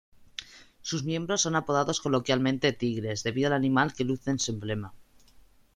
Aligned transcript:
Sus 0.81 1.03
miembros 1.03 1.41
son 1.41 1.55
apodados 1.55 2.01
coloquialmente 2.01 2.73
"tigres" 2.73 3.21
debido 3.21 3.49
al 3.49 3.53
animal 3.53 3.93
que 3.93 4.03
luce 4.03 4.31
en 4.31 4.39
su 4.39 4.51
emblema. 4.51 4.93